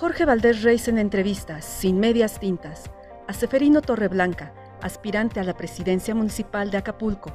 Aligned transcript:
Jorge 0.00 0.24
Valdés 0.24 0.62
Reis 0.62 0.88
en 0.88 0.96
entrevistas, 0.96 1.62
sin 1.62 2.00
medias 2.00 2.40
tintas, 2.40 2.90
a 3.28 3.34
Seferino 3.34 3.82
Torreblanca, 3.82 4.54
aspirante 4.80 5.40
a 5.40 5.44
la 5.44 5.58
presidencia 5.58 6.14
municipal 6.14 6.70
de 6.70 6.78
Acapulco. 6.78 7.30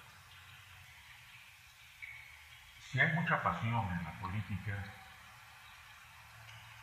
Si 2.81 2.99
hay 2.99 3.13
mucha 3.13 3.43
pasión 3.43 3.87
en 3.93 4.05
la 4.05 4.13
política, 4.21 4.85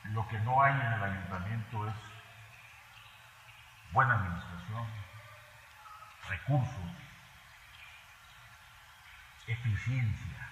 lo 0.03 0.27
que 0.27 0.37
no 0.39 0.61
hay 0.61 0.73
en 0.73 0.93
el 0.93 1.03
ayuntamiento 1.03 1.89
es 1.89 1.95
buena 3.91 4.13
administración, 4.13 4.87
recursos, 6.29 6.91
eficiencia. 9.47 10.47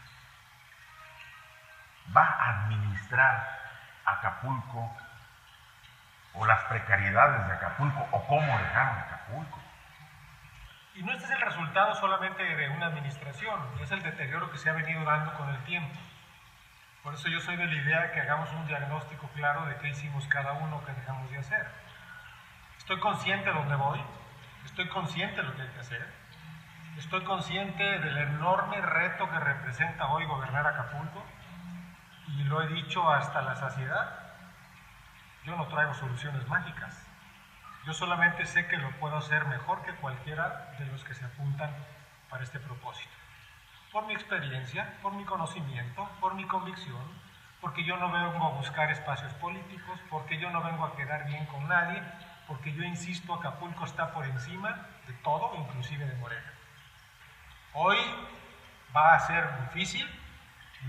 Va 2.15 2.25
a 2.25 2.65
administrar 2.65 3.62
Acapulco 4.05 4.91
o 6.33 6.45
las 6.45 6.63
precariedades 6.65 7.47
de 7.47 7.53
Acapulco 7.53 8.07
o 8.11 8.27
cómo 8.27 8.57
dejaron 8.57 8.97
Acapulco. 8.99 9.59
Y 10.95 11.03
no 11.03 11.11
este 11.11 11.25
es 11.25 11.31
el 11.31 11.41
resultado 11.41 11.95
solamente 11.95 12.43
de 12.43 12.69
una 12.69 12.87
administración, 12.87 13.59
es 13.81 13.91
el 13.91 14.03
deterioro 14.03 14.51
que 14.51 14.57
se 14.57 14.69
ha 14.69 14.73
venido 14.73 15.03
dando 15.03 15.33
con 15.33 15.49
el 15.49 15.63
tiempo. 15.63 15.99
Por 17.01 17.15
eso 17.15 17.27
yo 17.29 17.39
soy 17.41 17.55
de 17.57 17.65
la 17.65 17.73
idea 17.73 18.01
de 18.01 18.11
que 18.11 18.21
hagamos 18.21 18.51
un 18.53 18.67
diagnóstico 18.67 19.27
claro 19.35 19.65
de 19.65 19.75
qué 19.77 19.89
hicimos 19.89 20.27
cada 20.27 20.53
uno, 20.53 20.83
qué 20.85 20.93
dejamos 20.93 21.29
de 21.31 21.37
hacer. 21.37 21.67
Estoy 22.77 22.99
consciente 22.99 23.49
de 23.49 23.55
dónde 23.55 23.75
voy, 23.75 24.01
estoy 24.65 24.87
consciente 24.87 25.37
de 25.37 25.43
lo 25.43 25.55
que 25.55 25.63
hay 25.63 25.67
que 25.69 25.79
hacer, 25.79 26.13
estoy 26.97 27.23
consciente 27.23 27.83
del 27.99 28.17
enorme 28.17 28.79
reto 28.79 29.29
que 29.29 29.39
representa 29.39 30.07
hoy 30.07 30.25
gobernar 30.25 30.67
Acapulco 30.67 31.25
y 32.27 32.43
lo 32.43 32.61
he 32.61 32.67
dicho 32.67 33.11
hasta 33.11 33.41
la 33.41 33.55
saciedad. 33.55 34.19
Yo 35.45 35.55
no 35.55 35.67
traigo 35.67 35.93
soluciones 35.93 36.47
mágicas. 36.47 37.05
Yo 37.85 37.93
solamente 37.93 38.45
sé 38.45 38.67
que 38.67 38.77
lo 38.77 38.91
puedo 38.91 39.17
hacer 39.17 39.45
mejor 39.45 39.81
que 39.83 39.93
cualquiera 39.95 40.73
de 40.79 40.85
los 40.85 41.03
que 41.03 41.13
se 41.13 41.25
apuntan 41.25 41.69
para 42.29 42.43
este 42.43 42.59
propósito. 42.59 43.11
Por 43.91 44.07
mi 44.07 44.13
experiencia, 44.13 44.97
por 45.01 45.13
mi 45.13 45.25
conocimiento, 45.25 46.09
por 46.21 46.33
mi 46.33 46.45
convicción, 46.45 47.03
porque 47.59 47.83
yo 47.83 47.97
no 47.97 48.11
vengo 48.11 48.45
a 48.45 48.51
buscar 48.51 48.89
espacios 48.91 49.33
políticos, 49.35 49.99
porque 50.09 50.37
yo 50.37 50.49
no 50.49 50.61
vengo 50.61 50.85
a 50.85 50.95
quedar 50.95 51.25
bien 51.27 51.45
con 51.47 51.67
nadie, 51.67 52.01
porque 52.47 52.73
yo 52.73 52.83
insisto, 52.83 53.33
Acapulco 53.33 53.85
está 53.85 54.13
por 54.13 54.25
encima 54.25 54.87
de 55.07 55.13
todo, 55.23 55.53
inclusive 55.55 56.05
de 56.05 56.15
Morena. 56.15 56.53
Hoy 57.73 57.97
va 58.95 59.15
a 59.15 59.19
ser 59.19 59.47
difícil, 59.65 60.07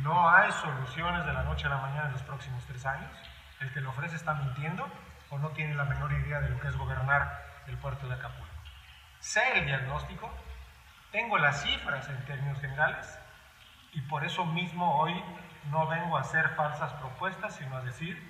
no 0.03 0.29
hay 0.29 0.51
soluciones 0.53 1.25
de 1.25 1.33
la 1.33 1.43
noche 1.45 1.67
a 1.67 1.71
la 1.71 1.79
mañana 1.79 2.07
en 2.07 2.13
los 2.13 2.23
próximos 2.23 2.65
tres 2.67 2.85
años. 2.87 3.11
El 3.61 3.73
que 3.73 3.81
lo 3.81 3.91
ofrece 3.91 4.17
está 4.17 4.35
mintiendo 4.35 4.89
o 5.31 5.39
no 5.39 5.51
tiene 5.51 5.75
la 5.75 5.85
menor 5.85 6.13
idea 6.13 6.41
de 6.41 6.51
lo 6.51 6.61
que 6.61 6.69
es 6.69 6.77
gobernar 6.77 7.45
el 7.67 7.77
puerto 7.79 8.09
de 8.09 8.15
Acapulco. 8.15 8.55
Sé 9.21 9.59
el 9.59 9.67
diagnóstico, 9.67 10.31
tengo 11.13 11.39
las 11.39 11.63
cifras 11.63 12.09
en 12.09 12.25
términos 12.25 12.61
generales 12.61 13.19
y 13.93 14.01
por 14.03 14.25
eso 14.25 14.45
mismo 14.45 14.99
hoy 14.99 15.15
no 15.71 15.87
vengo 15.87 16.17
a 16.17 16.21
hacer 16.21 16.51
falsas 16.51 16.93
propuestas, 16.95 17.55
sino 17.55 17.77
a 17.77 17.83
decir, 17.83 18.21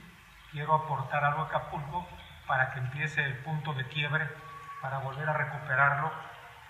quiero 0.52 0.74
aportar 0.74 1.24
algo 1.24 1.42
a 1.42 1.46
Acapulco 1.46 2.06
para 2.46 2.70
que 2.72 2.78
empiece 2.78 3.24
el 3.24 3.38
punto 3.38 3.72
de 3.72 3.88
quiebre, 3.88 4.28
para 4.82 4.98
volver 4.98 5.28
a 5.28 5.32
recuperarlo 5.32 6.12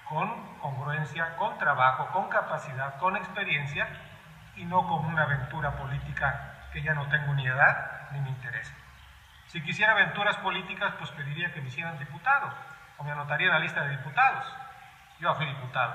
con 0.09 0.59
congruencia, 0.59 1.37
con 1.37 1.59
trabajo, 1.59 2.09
con 2.13 2.29
capacidad, 2.29 2.97
con 2.99 3.17
experiencia 3.17 3.89
y 4.57 4.65
no 4.65 4.87
como 4.87 5.09
una 5.09 5.23
aventura 5.23 5.77
política 5.77 6.69
que 6.73 6.83
ya 6.83 6.95
no 6.95 7.07
tengo 7.09 7.35
ni 7.35 7.47
edad 7.47 8.11
ni 8.13 8.21
me 8.21 8.31
interesa. 8.31 8.75
Si 9.49 9.63
quisiera 9.63 9.93
aventuras 9.93 10.37
políticas, 10.39 10.95
pues 10.99 11.11
pediría 11.11 11.53
que 11.53 11.61
me 11.61 11.69
hicieran 11.69 11.99
diputado 11.99 12.53
o 12.99 13.05
me 13.05 13.13
anotaría 13.13 13.47
en 13.49 13.53
la 13.53 13.59
lista 13.61 13.85
de 13.85 13.91
diputados. 13.91 14.45
Yo 15.21 15.35
fui 15.35 15.47
diputado. 15.47 15.95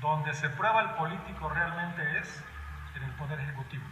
Donde 0.00 0.32
se 0.34 0.48
prueba 0.50 0.82
el 0.82 0.90
político 0.90 1.48
realmente 1.48 2.18
es 2.18 2.44
en 2.94 3.02
el 3.02 3.10
Poder 3.12 3.40
Ejecutivo, 3.40 3.84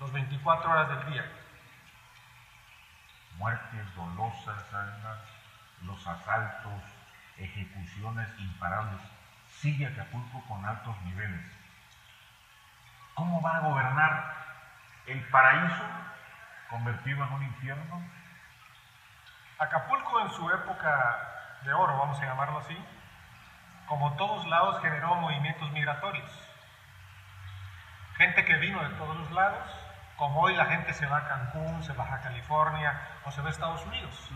los 0.00 0.12
24 0.12 0.70
horas 0.70 0.88
del 0.88 1.12
día. 1.12 1.24
Muertes 3.38 3.94
dolosas, 3.94 4.74
almas, 4.74 5.18
los 5.82 6.06
asaltos, 6.06 6.82
ejecuciones 7.38 8.28
imparables. 8.38 9.00
Sigue 9.48 9.86
Acapulco 9.86 10.42
con 10.48 10.64
altos 10.64 11.00
niveles 11.02 11.61
¿Cómo 13.14 13.42
va 13.42 13.56
a 13.56 13.60
gobernar 13.60 14.34
el 15.06 15.22
paraíso 15.28 15.84
convertido 16.70 17.24
en 17.24 17.32
un 17.32 17.42
infierno? 17.42 18.02
Acapulco 19.58 20.20
en 20.20 20.30
su 20.30 20.50
época 20.50 21.18
de 21.62 21.72
oro, 21.74 21.98
vamos 21.98 22.18
a 22.20 22.24
llamarlo 22.24 22.58
así, 22.58 22.76
como 23.86 24.16
todos 24.16 24.46
lados 24.46 24.80
generó 24.80 25.14
movimientos 25.16 25.70
migratorios. 25.72 26.30
Gente 28.16 28.44
que 28.44 28.56
vino 28.56 28.82
de 28.82 28.94
todos 28.96 29.16
los 29.16 29.30
lados, 29.32 29.68
como 30.16 30.40
hoy 30.40 30.56
la 30.56 30.66
gente 30.66 30.94
se 30.94 31.06
va 31.06 31.18
a 31.18 31.28
Cancún, 31.28 31.82
se 31.82 31.92
va 31.92 32.14
a 32.14 32.20
California 32.20 32.98
o 33.24 33.30
se 33.30 33.42
va 33.42 33.48
a 33.48 33.50
Estados 33.50 33.84
Unidos. 33.86 34.30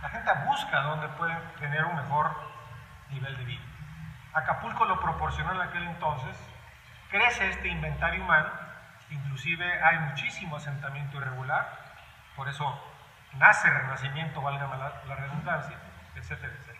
La 0.00 0.08
gente 0.08 0.30
busca 0.46 0.80
donde 0.80 1.08
puede 1.08 1.34
tener 1.58 1.84
un 1.84 1.96
mejor 1.96 2.34
nivel 3.10 3.36
de 3.36 3.44
vida. 3.44 3.62
Acapulco 4.32 4.86
lo 4.86 4.98
proporcionó 5.00 5.52
en 5.52 5.60
aquel 5.60 5.82
entonces 5.84 6.36
crece 7.12 7.50
este 7.50 7.68
inventario 7.68 8.24
humano, 8.24 8.50
inclusive 9.10 9.84
hay 9.84 9.98
muchísimo 9.98 10.56
asentamiento 10.56 11.18
irregular, 11.18 11.78
por 12.34 12.48
eso 12.48 12.82
nace 13.34 13.68
renacimiento, 13.70 14.40
valga 14.40 14.66
la, 15.06 15.14
redundancia, 15.14 15.76
etcétera, 16.16 16.52
etcétera. 16.52 16.78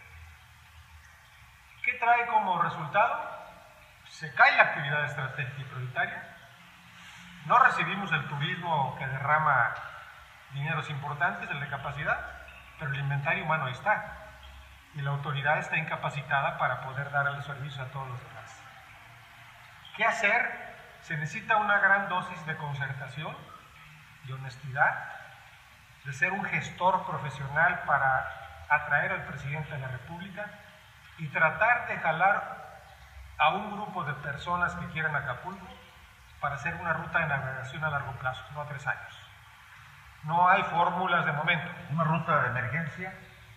¿Qué 1.85 1.93
trae 1.95 2.27
como 2.27 2.63
resultado? 2.63 3.31
Se 4.09 4.35
cae 4.35 4.57
la 4.57 4.63
actividad 4.65 5.05
estratégica 5.05 5.61
y 5.61 5.65
prioritaria, 5.65 6.23
no 7.45 7.59
recibimos 7.59 8.11
el 8.13 8.27
turismo 8.29 8.97
que 8.99 9.07
derrama 9.07 9.75
dineros 10.53 10.89
importantes, 10.91 11.51
el 11.51 11.61
de 11.61 11.69
capacidad, 11.69 12.19
pero 12.79 12.93
el 12.93 13.01
inventario 13.01 13.45
humano 13.45 13.67
ahí 13.67 13.73
está. 13.73 14.19
Y 14.95 15.03
la 15.03 15.11
autoridad 15.11 15.59
está 15.59 15.77
incapacitada 15.77 16.57
para 16.59 16.83
poder 16.83 17.11
dar 17.11 17.27
el 17.27 17.43
servicio 17.43 17.83
a 17.83 17.87
todos 17.87 18.09
los 18.09 18.23
demás. 18.23 18.72
¿Qué 19.97 20.05
hacer? 20.05 20.73
Se 21.03 21.17
necesita 21.17 21.57
una 21.57 21.79
gran 21.79 22.09
dosis 22.09 22.47
de 22.47 22.57
concertación, 22.57 23.37
de 24.25 24.33
honestidad, 24.33 25.13
de 26.05 26.13
ser 26.15 26.33
un 26.33 26.45
gestor 26.45 27.05
profesional 27.05 27.83
para 27.87 28.65
atraer 28.71 29.13
al 29.13 29.25
presidente 29.25 29.71
de 29.71 29.81
la 29.81 29.89
República 29.89 30.47
y 31.19 31.29
tratar 31.29 31.89
de 31.89 31.99
jalar 31.99 32.81
a 33.37 33.51
un 33.51 33.73
grupo 33.73 34.05
de 34.05 34.15
personas 34.15 34.75
que 34.77 34.87
quieran 34.89 35.15
Acapulco 35.15 35.67
para 36.41 36.55
hacer 36.55 36.75
una 36.77 36.95
ruta 36.95 37.19
de 37.19 37.27
navegación 37.27 37.85
a 37.85 37.91
largo 37.91 38.13
plazo, 38.13 38.43
no 38.55 38.63
a 38.63 38.69
tres 38.69 38.87
años. 38.87 39.19
No 40.25 40.49
hay 40.49 40.63
fórmulas 40.65 41.27
de 41.27 41.33
momento. 41.33 41.71
¿Una 41.91 42.05
ruta 42.05 42.43
de 42.43 42.49
emergencia? 42.49 43.13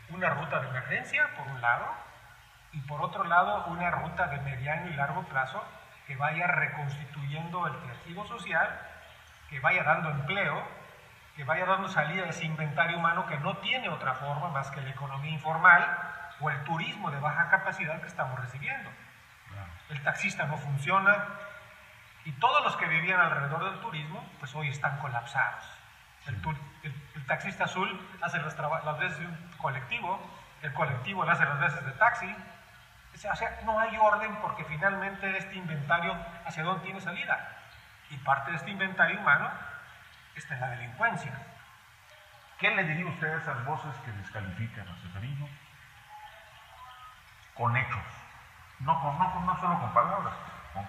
Una 0.09 0.29
ruta 0.31 0.59
de 0.59 0.67
emergencia, 0.67 1.29
por 1.37 1.47
un 1.47 1.61
lado, 1.61 1.85
y 2.73 2.81
por 2.81 3.01
otro 3.01 3.23
lado, 3.23 3.65
una 3.67 3.89
ruta 3.89 4.27
de 4.27 4.39
mediano 4.41 4.87
y 4.87 4.93
largo 4.95 5.23
plazo 5.23 5.63
que 6.07 6.15
vaya 6.15 6.47
reconstituyendo 6.47 7.67
el 7.67 7.73
tejido 7.81 8.25
social, 8.25 8.79
que 9.49 9.59
vaya 9.59 9.83
dando 9.83 10.09
empleo, 10.09 10.63
que 11.35 11.43
vaya 11.43 11.65
dando 11.65 11.89
salida 11.89 12.25
a 12.25 12.29
ese 12.29 12.45
inventario 12.45 12.97
humano 12.97 13.25
que 13.25 13.37
no 13.37 13.57
tiene 13.57 13.89
otra 13.89 14.13
forma 14.13 14.49
más 14.49 14.71
que 14.71 14.81
la 14.81 14.89
economía 14.89 15.31
informal 15.31 15.85
o 16.39 16.49
el 16.49 16.63
turismo 16.63 17.11
de 17.11 17.19
baja 17.19 17.49
capacidad 17.49 17.99
que 18.01 18.07
estamos 18.07 18.39
recibiendo. 18.39 18.89
El 19.89 20.01
taxista 20.01 20.45
no 20.45 20.57
funciona 20.57 21.25
y 22.25 22.31
todos 22.33 22.63
los 22.63 22.75
que 22.77 22.87
vivían 22.87 23.19
alrededor 23.19 23.71
del 23.71 23.79
turismo, 23.81 24.27
pues 24.39 24.53
hoy 24.55 24.69
están 24.69 24.97
colapsados. 24.99 25.63
El, 26.27 26.41
taxista 27.27 27.65
azul 27.65 27.87
hace 28.21 28.39
las, 28.39 28.57
las 28.57 28.99
veces 28.99 29.19
de 29.19 29.27
un 29.27 29.51
colectivo, 29.57 30.19
el 30.61 30.73
colectivo 30.73 31.23
le 31.23 31.31
hace 31.31 31.45
las 31.45 31.59
veces 31.59 31.85
de 31.85 31.91
taxi, 31.91 32.35
o 33.15 33.35
sea, 33.35 33.59
no 33.63 33.79
hay 33.79 33.97
orden 33.97 34.35
porque 34.41 34.63
finalmente 34.65 35.37
este 35.37 35.55
inventario 35.55 36.15
hacia 36.45 36.63
dónde 36.63 36.83
tiene 36.83 36.99
salida. 36.99 37.49
Y 38.09 38.17
parte 38.17 38.51
de 38.51 38.57
este 38.57 38.71
inventario 38.71 39.19
humano 39.19 39.49
está 40.35 40.53
en 40.55 40.61
la 40.61 40.69
delincuencia. 40.71 41.31
¿Qué 42.59 42.71
le 42.71 42.83
diría 42.83 43.05
usted 43.05 43.33
a 43.33 43.37
esas 43.37 43.65
voces 43.65 43.95
que 44.03 44.11
descalifican 44.11 44.87
a 44.87 44.95
Seferino? 44.97 45.47
Con 47.53 47.75
hechos. 47.75 48.03
No, 48.79 48.99
con, 49.01 49.17
no, 49.17 49.39
no 49.41 49.59
solo 49.59 49.79
con 49.79 49.93
palabras, 49.93 50.33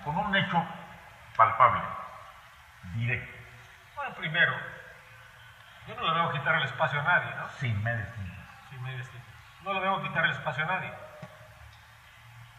con, 0.05 0.17
un 0.17 0.37
hecho 0.37 0.63
palpable, 1.37 1.83
directo. 2.95 3.39
Bueno, 3.95 4.15
primero, 4.17 4.53
yo 5.87 5.95
no 5.95 6.03
le 6.03 6.15
debo 6.15 6.33
quitar 6.33 6.57
el 6.57 6.65
espacio 6.65 7.01
a 7.01 7.05
nadie, 7.05 7.31
¿no? 7.37 7.49
Sin 7.61 7.83
medicina. 7.85 8.35
Sin 8.71 8.83
medicina. 8.83 9.25
No 9.63 9.73
le 9.75 9.81
debo 9.81 10.03
quitar 10.03 10.25
el 10.25 10.33
espacio 10.33 10.65
a 10.65 10.67
nadie. 10.67 10.93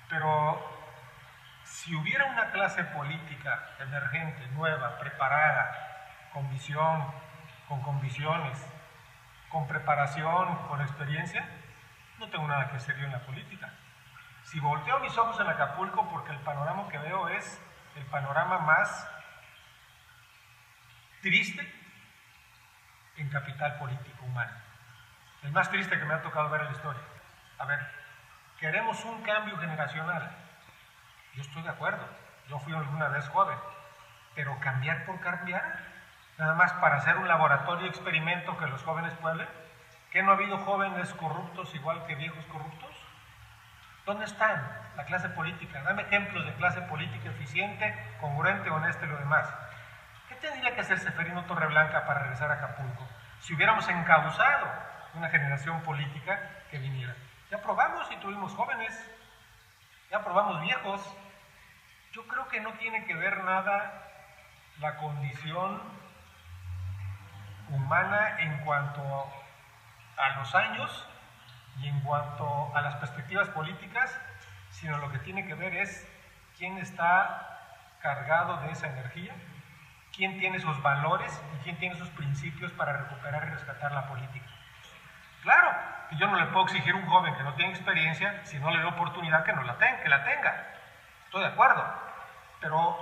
Pero 0.10 0.78
si 1.64 1.96
hubiera 1.96 2.26
una 2.26 2.52
clase 2.52 2.84
política 2.84 3.76
emergente, 3.80 4.48
nueva, 4.50 4.98
preparada, 5.00 6.30
con 6.34 6.50
visión, 6.50 7.06
con 7.68 7.82
convicciones, 7.82 8.58
con 9.50 9.68
preparación, 9.68 10.68
con 10.68 10.82
experiencia, 10.82 11.48
no 12.20 12.30
tengo 12.30 12.48
nada 12.48 12.70
que 12.70 12.78
hacer 12.78 12.98
yo 12.98 13.06
en 13.06 13.12
la 13.12 13.26
política. 13.26 13.74
Si 14.44 14.60
volteo 14.60 15.00
mis 15.00 15.18
ojos 15.18 15.40
en 15.40 15.48
Acapulco, 15.48 16.10
porque 16.10 16.32
el 16.32 16.40
panorama 16.40 16.88
que 16.90 16.98
veo 16.98 17.28
es 17.30 17.62
el 17.96 18.06
panorama 18.06 18.60
más 18.60 19.10
triste 21.22 21.74
en 23.18 23.30
capital 23.30 23.78
político 23.78 24.26
humano. 24.26 24.54
El 25.44 25.52
más 25.52 25.70
triste 25.70 25.98
que 25.98 26.06
me 26.06 26.14
ha 26.14 26.22
tocado 26.22 26.50
ver 26.50 26.62
en 26.62 26.68
la 26.68 26.74
historia. 26.74 27.02
A 27.58 27.66
ver, 27.66 27.80
Queremos 28.60 29.06
un 29.06 29.22
cambio 29.22 29.56
generacional. 29.58 30.32
Yo 31.36 31.44
estoy 31.44 31.62
de 31.62 31.70
acuerdo. 31.70 32.04
Yo 32.50 32.58
fui 32.60 32.74
alguna 32.74 33.08
vez 33.10 33.28
joven. 33.30 33.58
Pero 34.34 34.60
cambiar 34.60 35.06
por 35.06 35.20
cambiar, 35.20 35.80
nada 36.40 36.56
más 36.56 36.74
para 36.74 36.98
hacer 36.98 37.18
un 37.18 37.28
laboratorio 37.28 37.88
experimento 37.88 38.58
que 38.58 38.66
los 38.66 38.82
jóvenes 38.84 39.14
pueblen. 39.22 39.48
¿Que 40.12 40.24
no 40.24 40.32
ha 40.32 40.36
habido 40.36 40.58
jóvenes 40.58 41.14
corruptos 41.14 41.76
igual 41.76 42.06
que 42.08 42.16
viejos 42.16 42.44
corruptos? 42.46 42.90
¿Dónde 44.08 44.26
están 44.26 44.64
la 44.96 45.06
clase 45.06 45.30
política? 45.30 45.84
Dame 45.84 46.04
ejemplos 46.04 46.46
de 46.46 46.54
clase 46.54 46.82
política 46.84 47.30
eficiente, 47.30 47.94
congruente, 48.20 48.72
honesta 48.72 49.06
y 49.06 49.10
lo 49.10 49.18
demás. 49.18 49.54
¿Qué 50.30 50.36
tendría 50.36 50.74
que 50.74 50.82
hacer 50.82 50.98
Seferino 50.98 51.44
Torreblanca 51.44 52.06
para 52.06 52.22
regresar 52.22 52.50
a 52.50 52.56
Acapulco 52.56 53.06
si 53.40 53.54
hubiéramos 53.54 53.88
encauzado 53.88 54.68
una 55.14 55.30
generación 55.30 55.82
política 55.82 56.40
que 56.72 56.80
viniera? 56.80 57.14
Ya 57.50 57.62
probamos 57.62 58.12
y 58.12 58.18
tuvimos 58.18 58.54
jóvenes, 58.54 58.94
ya 60.12 60.24
probamos 60.24 60.62
viejos. 60.62 61.02
Yo 62.12 62.28
creo 62.28 62.48
que 62.50 62.60
no 62.60 62.74
tiene 62.74 63.06
que 63.06 63.16
ver 63.16 63.44
nada 63.44 64.04
la 64.80 64.98
condición 64.98 65.82
humana 67.70 68.40
en 68.40 68.58
cuanto 68.66 69.02
a 70.18 70.30
los 70.38 70.54
años 70.56 71.08
y 71.80 71.88
en 71.88 72.00
cuanto 72.02 72.76
a 72.76 72.82
las 72.82 72.96
perspectivas 72.96 73.48
políticas, 73.50 74.20
sino 74.72 74.98
lo 74.98 75.12
que 75.12 75.20
tiene 75.20 75.46
que 75.48 75.54
ver 75.54 75.76
es 75.76 76.06
quién 76.58 76.78
está 76.78 77.60
cargado 78.02 78.58
de 78.58 78.72
esa 78.72 78.88
energía, 78.88 79.34
quién 80.16 80.40
tiene 80.40 80.60
sus 80.60 80.82
valores 80.82 81.40
y 81.56 81.64
quién 81.64 81.78
tiene 81.78 81.96
sus 81.96 82.10
principios 82.10 82.72
para 82.74 82.94
recuperar 82.94 83.48
y 83.48 83.52
rescatar 83.52 83.92
la 83.92 84.08
política. 84.08 84.48
Claro, 85.44 85.97
que 86.10 86.16
yo 86.18 86.28
no 86.28 86.38
le 86.38 86.46
puedo 86.48 86.66
exigir 86.66 86.94
a 86.94 86.98
un 86.98 87.06
joven 87.08 87.36
que 87.36 87.44
no 87.44 87.54
tiene 87.54 87.72
experiencia, 87.72 88.42
si 88.44 88.60
no 88.60 88.72
le 88.72 88.80
doy 88.82 88.92
oportunidad 88.92 89.44
que, 89.44 89.54
no 89.54 89.64
la, 89.64 89.78
tenga, 89.78 90.02
que 90.02 90.10
la 90.10 90.24
tenga. 90.24 90.66
Estoy 91.26 91.42
de 91.42 91.48
acuerdo. 91.48 91.84
Pero 92.62 92.98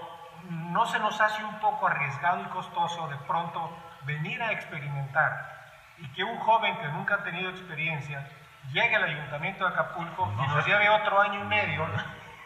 no 0.49 0.85
se 0.85 0.99
nos 0.99 1.19
hace 1.21 1.43
un 1.43 1.59
poco 1.59 1.87
arriesgado 1.87 2.41
y 2.41 2.45
costoso 2.45 3.07
de 3.07 3.15
pronto 3.27 3.77
venir 4.03 4.41
a 4.41 4.51
experimentar 4.51 5.55
y 5.97 6.07
que 6.09 6.23
un 6.23 6.37
joven 6.39 6.77
que 6.77 6.87
nunca 6.89 7.15
ha 7.15 7.23
tenido 7.23 7.49
experiencia 7.49 8.27
llegue 8.71 8.95
al 8.95 9.03
ayuntamiento 9.03 9.65
de 9.65 9.73
Acapulco 9.73 10.31
y 10.43 10.47
nos 10.47 10.65
lleve 10.65 10.89
otro 10.89 11.21
año 11.21 11.41
y 11.41 11.45
medio 11.45 11.87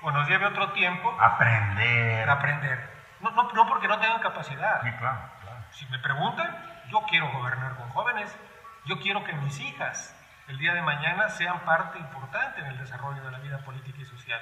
o 0.01 0.11
nos 0.11 0.27
lleve 0.27 0.45
otro 0.45 0.71
tiempo. 0.71 1.15
Aprender. 1.19 2.29
Aprender. 2.29 2.89
No, 3.21 3.31
no, 3.31 3.51
no 3.51 3.67
porque 3.67 3.87
no 3.87 3.99
tengan 3.99 4.19
capacidad. 4.21 4.81
Sí, 4.81 4.91
claro, 4.93 5.19
claro. 5.41 5.57
Si 5.71 5.85
me 5.87 5.99
preguntan, 5.99 6.55
yo 6.89 7.01
quiero 7.09 7.29
gobernar 7.31 7.75
con 7.75 7.89
jóvenes. 7.89 8.37
Yo 8.85 8.99
quiero 8.99 9.23
que 9.23 9.33
mis 9.33 9.59
hijas 9.59 10.15
el 10.49 10.57
día 10.57 10.73
de 10.73 10.81
mañana 10.81 11.29
sean 11.29 11.59
parte 11.59 11.99
importante 11.99 12.59
en 12.61 12.67
el 12.67 12.77
desarrollo 12.79 13.23
de 13.23 13.31
la 13.31 13.37
vida 13.37 13.59
política 13.59 14.01
y 14.01 14.05
social. 14.05 14.41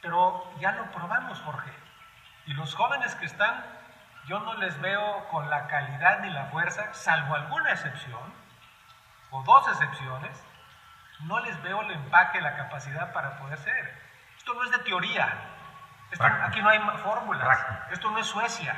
Pero 0.00 0.48
ya 0.60 0.72
lo 0.72 0.90
probamos, 0.92 1.40
Jorge. 1.40 1.72
Y 2.46 2.54
los 2.54 2.74
jóvenes 2.74 3.16
que 3.16 3.26
están, 3.26 3.64
yo 4.26 4.38
no 4.40 4.54
les 4.54 4.80
veo 4.80 5.28
con 5.28 5.50
la 5.50 5.66
calidad 5.66 6.20
ni 6.20 6.30
la 6.30 6.46
fuerza, 6.46 6.94
salvo 6.94 7.34
alguna 7.34 7.72
excepción, 7.72 8.32
o 9.30 9.42
dos 9.42 9.66
excepciones, 9.68 10.40
no 11.20 11.40
les 11.40 11.60
veo 11.62 11.82
el 11.82 11.90
empaque, 11.90 12.40
la 12.40 12.56
capacidad 12.56 13.12
para 13.12 13.38
poder 13.38 13.58
ser. 13.58 14.02
Esto 14.38 14.54
no 14.54 14.62
es 14.62 14.70
de 14.70 14.78
teoría. 14.78 15.36
aquí 16.44 16.62
no 16.62 16.68
hay 16.68 16.78
fórmulas. 17.02 17.58
Esto 17.90 18.08
no 18.10 18.18
es 18.18 18.26
Suecia. 18.26 18.74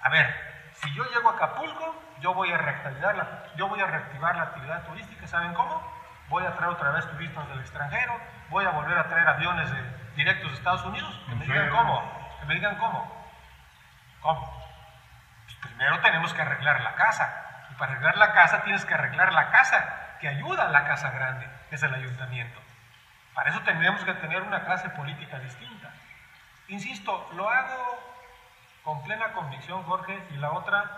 A 0.00 0.08
ver, 0.08 0.57
si 0.82 0.94
yo 0.94 1.04
llego 1.04 1.30
a 1.30 1.32
Acapulco, 1.32 1.94
yo 2.20 2.34
voy 2.34 2.52
a 2.52 2.58
reactivar 2.58 3.16
la, 3.16 3.44
yo 3.56 3.68
voy 3.68 3.80
a 3.80 3.86
reactivar 3.86 4.36
la 4.36 4.42
actividad 4.44 4.84
turística, 4.86 5.26
¿saben 5.26 5.54
cómo? 5.54 5.82
Voy 6.28 6.44
a 6.44 6.54
traer 6.54 6.72
otra 6.72 6.90
vez 6.90 7.08
turistas 7.10 7.48
del 7.48 7.60
extranjero, 7.60 8.14
voy 8.50 8.64
a 8.64 8.70
volver 8.70 8.98
a 8.98 9.08
traer 9.08 9.26
aviones 9.28 9.70
directos 10.14 10.50
de 10.50 10.56
Estados 10.56 10.84
Unidos, 10.84 11.20
que 11.28 11.34
me 11.34 11.46
digan 11.46 11.70
cómo, 11.70 12.36
que 12.40 12.46
me 12.46 12.54
digan 12.54 12.76
cómo. 12.76 13.26
¿Cómo? 14.20 14.64
Pues 15.44 15.56
primero 15.56 16.00
tenemos 16.00 16.34
que 16.34 16.42
arreglar 16.42 16.80
la 16.82 16.94
casa, 16.94 17.66
y 17.70 17.74
para 17.74 17.92
arreglar 17.92 18.16
la 18.16 18.32
casa 18.32 18.62
tienes 18.62 18.84
que 18.84 18.94
arreglar 18.94 19.32
la 19.32 19.50
casa 19.50 20.16
que 20.20 20.28
ayuda 20.28 20.66
a 20.66 20.68
la 20.68 20.84
casa 20.84 21.10
grande, 21.10 21.48
que 21.70 21.76
es 21.76 21.82
el 21.82 21.94
ayuntamiento. 21.94 22.60
Para 23.34 23.50
eso 23.50 23.60
tendríamos 23.60 24.04
que 24.04 24.14
tener 24.14 24.42
una 24.42 24.64
clase 24.64 24.90
política 24.90 25.38
distinta. 25.38 25.90
Insisto, 26.68 27.30
lo 27.34 27.48
hago 27.48 28.07
con 28.88 29.02
plena 29.02 29.34
convicción, 29.34 29.82
Jorge, 29.82 30.18
y 30.30 30.38
la 30.38 30.50
otra 30.52 30.90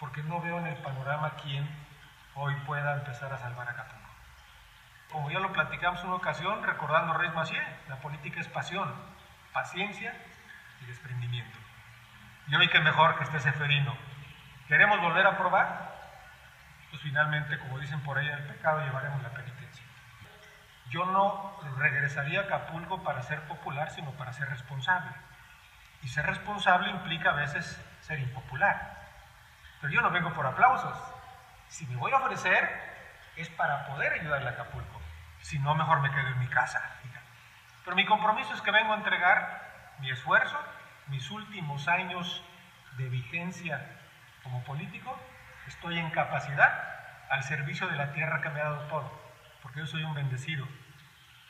porque 0.00 0.22
no 0.22 0.40
veo 0.40 0.56
en 0.56 0.68
el 0.68 0.76
panorama 0.76 1.34
quién 1.42 1.68
hoy 2.34 2.54
pueda 2.64 2.94
empezar 2.94 3.30
a 3.30 3.36
salvar 3.36 3.68
a 3.68 3.72
Acapulco. 3.72 4.08
Como 5.12 5.30
ya 5.30 5.38
lo 5.38 5.52
platicamos 5.52 6.00
en 6.00 6.06
una 6.06 6.16
ocasión, 6.16 6.62
recordando 6.62 7.12
a 7.12 7.18
Reyes 7.18 7.34
Macié, 7.34 7.62
la 7.90 7.96
política 7.96 8.40
es 8.40 8.48
pasión, 8.48 8.90
paciencia 9.52 10.16
y 10.80 10.86
desprendimiento. 10.86 11.58
Y 12.46 12.54
hoy 12.54 12.68
que 12.68 12.80
mejor 12.80 13.18
que 13.18 13.24
esté 13.24 13.38
Seferino. 13.38 13.94
¿Queremos 14.66 14.98
volver 15.02 15.26
a 15.26 15.36
probar? 15.36 15.94
Pues 16.88 17.02
finalmente, 17.02 17.58
como 17.58 17.80
dicen 17.80 18.00
por 18.00 18.16
ahí, 18.16 18.28
el 18.28 18.44
pecado 18.44 18.80
llevaremos 18.80 19.22
la 19.22 19.28
penitencia. 19.28 19.84
Yo 20.88 21.04
no 21.04 21.54
regresaría 21.76 22.40
a 22.40 22.44
Acapulco 22.44 23.02
para 23.02 23.20
ser 23.20 23.42
popular, 23.42 23.90
sino 23.90 24.10
para 24.12 24.32
ser 24.32 24.48
responsable. 24.48 25.10
Y 26.04 26.08
ser 26.08 26.26
responsable 26.26 26.90
implica 26.90 27.30
a 27.30 27.34
veces 27.34 27.80
ser 28.00 28.18
impopular. 28.20 29.02
Pero 29.80 29.92
yo 29.92 30.00
no 30.02 30.10
vengo 30.10 30.32
por 30.32 30.46
aplausos. 30.46 30.96
Si 31.68 31.86
me 31.86 31.96
voy 31.96 32.12
a 32.12 32.16
ofrecer, 32.16 32.68
es 33.36 33.48
para 33.48 33.86
poder 33.86 34.12
ayudarle 34.12 34.48
a 34.48 34.52
Acapulco. 34.52 35.00
Si 35.40 35.58
no, 35.58 35.74
mejor 35.74 36.00
me 36.00 36.10
quedo 36.10 36.28
en 36.28 36.38
mi 36.38 36.46
casa. 36.46 36.82
Pero 37.84 37.96
mi 37.96 38.06
compromiso 38.06 38.54
es 38.54 38.62
que 38.62 38.70
vengo 38.70 38.92
a 38.92 38.96
entregar 38.96 39.94
mi 39.98 40.10
esfuerzo, 40.10 40.58
mis 41.08 41.30
últimos 41.30 41.86
años 41.88 42.42
de 42.96 43.08
vigencia 43.08 43.84
como 44.42 44.62
político, 44.64 45.18
estoy 45.66 45.98
en 45.98 46.10
capacidad 46.10 46.94
al 47.30 47.42
servicio 47.42 47.86
de 47.88 47.96
la 47.96 48.12
tierra 48.12 48.40
que 48.40 48.48
me 48.50 48.60
ha 48.60 48.64
dado 48.64 48.86
todo, 48.88 49.12
porque 49.62 49.80
yo 49.80 49.86
soy 49.86 50.02
un 50.02 50.14
bendecido, 50.14 50.66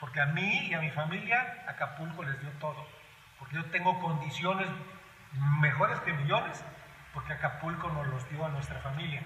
porque 0.00 0.20
a 0.20 0.26
mí 0.26 0.68
y 0.68 0.74
a 0.74 0.80
mi 0.80 0.90
familia 0.90 1.64
Acapulco 1.68 2.24
les 2.24 2.40
dio 2.40 2.50
todo, 2.52 2.86
porque 3.44 3.56
yo 3.56 3.64
tengo 3.66 3.98
condiciones 4.00 4.68
mejores 5.60 6.00
que 6.00 6.12
millones, 6.14 6.64
porque 7.12 7.34
Acapulco 7.34 7.88
nos 7.90 8.06
los 8.06 8.28
dio 8.30 8.44
a 8.44 8.48
nuestra 8.48 8.78
familia. 8.80 9.22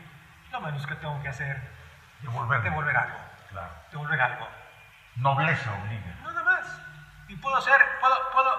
Lo 0.50 0.60
menos 0.60 0.84
que 0.86 0.94
tengo 0.96 1.20
que 1.22 1.28
hacer 1.28 1.60
Devolver. 2.22 2.62
devolver 2.62 2.96
algo, 2.96 3.18
Claro. 3.50 3.72
devolver 3.92 4.20
algo. 4.20 4.48
Nobleza 5.16 5.72
obliga. 5.72 6.16
Nada 6.24 6.42
más. 6.42 6.80
Y 7.28 7.36
puedo 7.36 7.60
ser, 7.60 7.80
puedo, 8.00 8.14
puedo, 8.32 8.50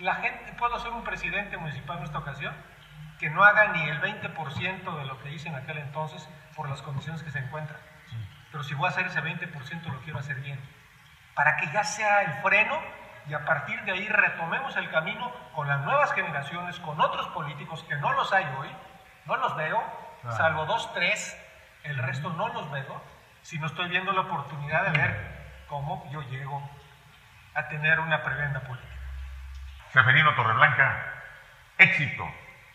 la 0.00 0.14
gente, 0.16 0.52
puedo 0.54 0.78
ser 0.80 0.90
un 0.90 1.04
presidente 1.04 1.56
municipal 1.56 1.98
en 1.98 2.04
esta 2.04 2.18
ocasión 2.18 2.54
que 3.20 3.30
no 3.30 3.44
haga 3.44 3.68
ni 3.68 3.88
el 3.88 4.00
20% 4.00 4.96
de 4.98 5.04
lo 5.04 5.20
que 5.22 5.30
hice 5.30 5.48
en 5.48 5.54
aquel 5.56 5.78
entonces 5.78 6.28
por 6.56 6.68
las 6.68 6.82
condiciones 6.82 7.22
que 7.22 7.30
se 7.30 7.38
encuentran. 7.38 7.78
Pero 8.50 8.64
si 8.64 8.74
voy 8.74 8.86
a 8.86 8.90
hacer 8.90 9.06
ese 9.06 9.20
20% 9.22 9.92
lo 9.92 10.00
quiero 10.00 10.18
hacer 10.18 10.36
bien. 10.40 10.58
Para 11.34 11.56
que 11.58 11.66
ya 11.70 11.84
sea 11.84 12.22
el 12.22 12.32
freno 12.42 12.80
y 13.28 13.34
a 13.34 13.44
partir 13.44 13.80
de 13.82 13.92
ahí 13.92 14.08
retomemos 14.08 14.74
el 14.76 14.90
camino 14.90 15.30
con 15.54 15.68
las 15.68 15.80
nuevas 15.80 16.12
generaciones, 16.12 16.78
con 16.80 17.00
otros 17.00 17.26
políticos 17.28 17.84
que 17.88 17.96
no 17.96 18.12
los 18.14 18.32
hay 18.32 18.44
hoy, 18.58 18.70
no 19.26 19.36
los 19.36 19.54
veo, 19.56 19.82
Claro. 20.22 20.36
salvo 20.36 20.66
dos, 20.66 20.92
tres, 20.94 21.36
el 21.84 21.96
resto 21.98 22.30
no 22.30 22.48
los 22.48 22.70
veo, 22.72 23.00
si 23.42 23.58
no 23.58 23.66
estoy 23.66 23.88
viendo 23.88 24.12
la 24.12 24.22
oportunidad 24.22 24.84
de 24.84 24.98
ver 24.98 25.38
cómo 25.68 26.08
yo 26.10 26.22
llego 26.22 26.68
a 27.54 27.68
tener 27.68 28.00
una 28.00 28.22
prebenda 28.22 28.60
política. 28.60 28.94
Seferino 29.92 30.34
Torreblanca, 30.34 30.96
éxito. 31.78 32.26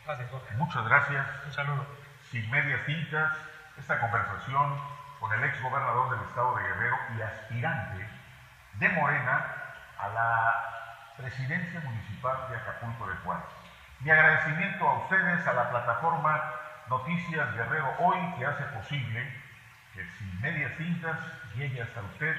Gracias, 0.05 0.29
Jorge. 0.31 0.55
Muchas 0.55 0.85
gracias. 0.87 1.25
Un 1.45 1.51
saludo. 1.53 1.85
Sin 2.31 2.49
medias 2.49 2.85
tintas, 2.85 3.33
esta 3.77 3.99
conversación 3.99 4.79
con 5.19 5.31
el 5.33 5.43
ex 5.43 5.61
gobernador 5.61 6.17
del 6.17 6.27
estado 6.27 6.55
de 6.55 6.63
Guerrero 6.63 6.97
y 7.17 7.21
aspirante 7.21 8.07
de 8.73 8.89
Morena 8.89 9.45
a 10.03 10.09
la 10.09 11.15
presidencia 11.17 11.79
municipal 11.79 12.37
de 12.49 12.57
Acapulco 12.57 13.07
de 13.07 13.15
Juárez. 13.17 13.45
Mi 14.01 14.11
agradecimiento 14.11 14.87
a 14.87 14.99
ustedes, 14.99 15.47
a 15.47 15.53
la 15.53 15.69
plataforma 15.69 16.41
Noticias 16.89 17.53
Guerrero 17.53 17.93
Hoy, 17.99 18.17
que 18.37 18.45
hace 18.45 18.63
posible 18.65 19.33
que 19.93 20.03
sin 20.17 20.41
medias 20.41 20.75
tintas 20.77 21.17
llegue 21.55 21.81
hasta 21.81 22.01
usted 22.01 22.35